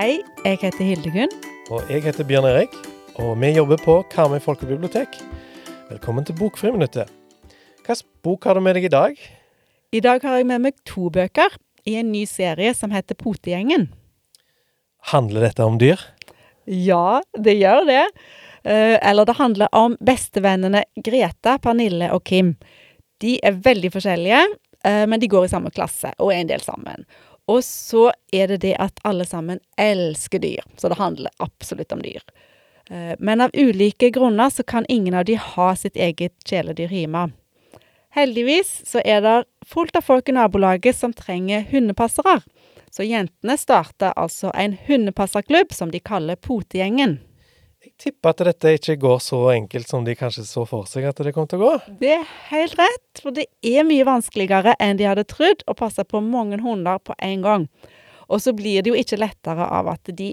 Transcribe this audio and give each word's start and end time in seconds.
Hei, 0.00 0.22
jeg 0.46 0.56
heter 0.62 0.80
Hildegunn. 0.80 1.32
Og 1.68 1.90
jeg 1.92 2.00
heter 2.06 2.24
Bjørn 2.24 2.46
Erik, 2.48 2.72
og 3.20 3.34
vi 3.36 3.50
jobber 3.52 3.76
på 3.84 3.98
Karmøy 4.08 4.38
folkebibliotek. 4.40 5.18
Velkommen 5.90 6.24
til 6.24 6.38
Bokfriminuttet. 6.38 7.10
Hvilken 7.84 8.08
bok 8.24 8.48
har 8.48 8.56
du 8.56 8.62
med 8.64 8.78
deg 8.78 8.86
i 8.88 8.92
dag? 8.94 9.20
I 9.92 10.00
dag 10.00 10.24
har 10.24 10.38
jeg 10.38 10.48
med 10.48 10.64
meg 10.64 10.78
to 10.88 11.10
bøker 11.12 11.52
i 11.84 11.98
en 12.00 12.08
ny 12.14 12.24
serie 12.24 12.72
som 12.78 12.96
heter 12.96 13.18
Potegjengen. 13.20 13.90
Handler 15.12 15.50
dette 15.50 15.68
om 15.68 15.76
dyr? 15.76 16.00
Ja, 16.64 17.20
det 17.36 17.58
gjør 17.60 17.84
det. 17.92 18.06
Eh, 18.64 18.96
eller 18.96 19.28
det 19.28 19.36
handler 19.36 19.68
om 19.76 20.00
bestevennene 20.00 20.86
Greta, 20.96 21.58
Pernille 21.60 22.08
og 22.16 22.24
Kim. 22.24 22.54
De 23.20 23.36
er 23.44 23.60
veldig 23.68 23.92
forskjellige, 23.98 24.46
eh, 24.80 25.04
men 25.04 25.20
de 25.20 25.28
går 25.28 25.44
i 25.44 25.52
samme 25.52 25.76
klasse 25.76 26.16
og 26.16 26.32
er 26.32 26.40
en 26.40 26.54
del 26.56 26.64
sammen. 26.64 27.04
Og 27.50 27.64
så 27.66 28.10
er 28.32 28.52
det 28.52 28.60
det 28.62 28.76
at 28.78 29.02
alle 29.06 29.26
sammen 29.26 29.58
elsker 29.80 30.38
dyr, 30.42 30.62
så 30.78 30.90
det 30.92 31.00
handler 31.00 31.34
absolutt 31.42 31.92
om 31.92 32.02
dyr. 32.04 32.22
Eh, 32.90 33.16
Men 33.18 33.40
av 33.40 33.50
ulike 33.54 34.10
grunner 34.10 34.50
så 34.50 34.62
kan 34.62 34.86
ingen 34.88 35.14
av 35.14 35.24
de 35.24 35.34
ha 35.34 35.74
sitt 35.76 35.96
eget 35.96 36.34
kjæledyr 36.46 36.94
hjemme. 36.94 37.30
Heldigvis 38.10 38.70
så 38.86 39.02
er 39.04 39.20
det 39.22 39.36
fullt 39.66 39.96
av 39.96 40.02
folk 40.02 40.28
i 40.28 40.34
nabolaget 40.34 40.96
som 40.96 41.12
trenger 41.14 41.66
hundepassere. 41.70 42.40
Så 42.90 43.06
jentene 43.06 43.54
starter 43.58 44.16
altså 44.18 44.50
en 44.54 44.74
hundepasserklubb 44.86 45.72
som 45.72 45.90
de 45.90 46.00
kaller 46.02 46.34
Potegjengen. 46.36 47.20
Jeg 48.00 48.14
tipper 48.14 48.32
at 48.32 48.38
dette 48.48 48.70
ikke 48.78 48.94
går 48.96 49.18
så 49.20 49.38
enkelt 49.52 49.90
som 49.90 50.06
de 50.06 50.14
kanskje 50.16 50.46
så 50.48 50.62
for 50.64 50.88
seg 50.88 51.04
at 51.04 51.18
det 51.20 51.34
kom 51.36 51.44
til 51.44 51.60
å 51.60 51.66
gå. 51.66 51.72
Det 52.00 52.14
er 52.14 52.30
helt 52.48 52.78
rett, 52.78 53.20
for 53.20 53.36
det 53.36 53.44
er 53.60 53.84
mye 53.84 54.06
vanskeligere 54.08 54.72
enn 54.80 54.96
de 54.96 55.04
hadde 55.04 55.26
trodd 55.28 55.60
å 55.68 55.74
passe 55.76 56.00
på 56.08 56.22
mange 56.24 56.56
hunder 56.64 56.96
på 57.04 57.12
en 57.20 57.44
gang. 57.44 57.68
Og 58.32 58.40
så 58.40 58.56
blir 58.56 58.80
det 58.80 58.94
jo 58.94 58.96
ikke 58.96 59.20
lettere 59.20 59.68
av 59.68 59.92
at 59.92 60.08
de 60.16 60.30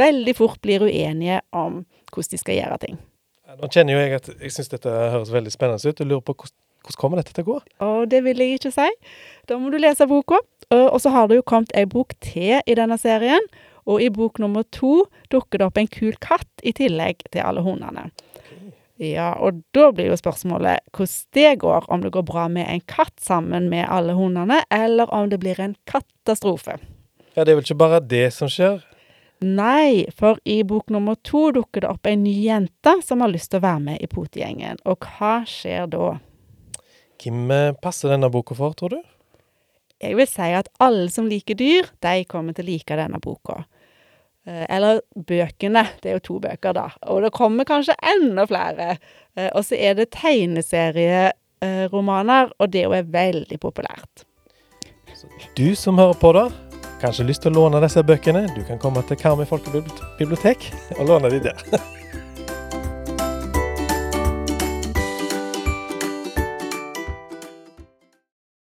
veldig 0.00 0.36
fort 0.38 0.62
blir 0.64 0.86
uenige 0.88 1.42
om 1.52 1.82
hvordan 2.08 2.32
de 2.32 2.40
skal 2.40 2.56
gjøre 2.56 2.80
ting. 2.86 2.96
Nå 3.60 3.68
kjenner 3.68 3.98
jo 3.98 4.00
jeg 4.00 4.16
at 4.16 4.32
jeg 4.38 4.56
syns 4.56 4.72
dette 4.72 4.98
høres 5.12 5.36
veldig 5.36 5.52
spennende 5.52 5.92
ut, 5.92 6.00
og 6.00 6.08
lurer 6.14 6.24
på 6.24 6.38
hvordan, 6.40 6.58
hvordan 6.86 7.00
kommer 7.04 7.20
dette 7.20 7.36
til 7.36 7.44
å 7.44 7.50
gå? 7.50 7.62
Og 7.84 8.04
det 8.08 8.24
vil 8.24 8.40
jeg 8.40 8.62
ikke 8.62 8.72
si. 8.72 8.88
Da 9.44 9.60
må 9.60 9.68
du 9.68 9.76
lese 9.76 10.08
boka. 10.08 10.40
Og 10.72 10.96
så 11.04 11.12
har 11.12 11.28
det 11.28 11.36
jo 11.36 11.44
kommet 11.44 11.76
ei 11.76 11.84
bok 11.84 12.16
til 12.24 12.62
i 12.64 12.80
denne 12.80 12.96
serien. 12.96 13.44
Og 13.88 14.02
i 14.02 14.10
bok 14.12 14.40
nummer 14.42 14.66
to 14.74 15.06
dukker 15.32 15.60
det 15.60 15.68
opp 15.68 15.80
en 15.80 15.90
kul 15.90 16.16
katt 16.20 16.64
i 16.66 16.74
tillegg 16.76 17.24
til 17.30 17.44
alle 17.44 17.64
hundene. 17.64 18.10
Ja, 19.00 19.30
og 19.40 19.62
da 19.72 19.86
blir 19.96 20.10
jo 20.10 20.18
spørsmålet 20.20 20.84
hvordan 20.92 21.32
det 21.32 21.52
går, 21.62 21.86
om 21.88 22.02
det 22.04 22.12
går 22.12 22.26
bra 22.28 22.48
med 22.52 22.68
en 22.68 22.82
katt 22.84 23.16
sammen 23.24 23.70
med 23.72 23.86
alle 23.88 24.12
hundene, 24.12 24.60
eller 24.68 25.08
om 25.16 25.30
det 25.32 25.40
blir 25.40 25.60
en 25.60 25.72
katastrofe. 25.88 26.76
Ja, 27.32 27.44
det 27.44 27.54
er 27.54 27.56
vel 27.56 27.64
ikke 27.64 27.80
bare 27.80 28.02
det 28.04 28.26
som 28.36 28.50
skjer? 28.52 28.82
Nei, 29.40 30.04
for 30.12 30.36
i 30.44 30.58
bok 30.68 30.90
nummer 30.92 31.16
to 31.24 31.46
dukker 31.56 31.80
det 31.80 31.88
opp 31.88 32.08
ei 32.10 32.18
ny 32.20 32.34
jente 32.44 32.92
som 33.06 33.24
har 33.24 33.32
lyst 33.32 33.54
til 33.54 33.62
å 33.62 33.64
være 33.64 33.80
med 33.86 34.02
i 34.04 34.08
Potegjengen. 34.10 34.82
Og 34.84 35.08
hva 35.16 35.38
skjer 35.48 35.88
da? 35.88 36.18
Hvem 37.20 37.48
passer 37.80 38.12
denne 38.12 38.28
boka 38.32 38.56
for, 38.58 38.76
tror 38.76 38.98
du? 38.98 39.00
Jeg 40.00 40.16
vil 40.16 40.24
si 40.28 40.52
at 40.56 40.68
alle 40.80 41.10
som 41.12 41.26
liker 41.28 41.54
dyr, 41.60 41.84
de 42.00 42.24
kommer 42.28 42.52
til 42.56 42.64
å 42.64 42.68
like 42.70 42.96
denne 42.96 43.18
boka. 43.20 43.64
Eh, 44.46 44.66
Eller 44.68 45.00
bøkene. 45.14 45.86
Det 46.00 46.10
er 46.10 46.14
jo 46.16 46.20
to 46.24 46.38
bøker, 46.40 46.72
da. 46.72 46.88
Og 47.12 47.22
det 47.24 47.32
kommer 47.36 47.64
kanskje 47.68 47.94
enda 48.14 48.46
flere. 48.48 48.96
Eh, 49.36 49.50
Og 49.54 49.64
så 49.64 49.74
er 49.76 49.94
det 49.94 50.10
tegneserieromaner, 50.16 52.50
og 52.58 52.70
det 52.72 52.80
er 52.80 52.84
jo 52.88 53.02
veldig 53.12 53.58
populært. 53.60 54.24
Du 55.56 55.74
som 55.76 55.98
hører 55.98 56.14
på 56.16 56.32
da, 56.32 56.48
kanskje 57.02 57.24
lyst 57.28 57.42
til 57.42 57.52
å 57.52 57.54
låne 57.60 57.80
disse 57.84 58.02
bøkene. 58.02 58.46
Du 58.56 58.64
kan 58.64 58.78
komme 58.78 59.02
til 59.08 59.16
Karmøy 59.20 59.44
folkebibliotek 59.48 60.72
og 60.98 61.06
låne 61.06 61.30
de 61.30 61.40
der. 61.50 61.56